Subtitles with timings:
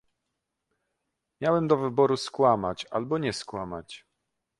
[1.41, 4.05] "Miałem do wyboru skłamać albo nie skłamać."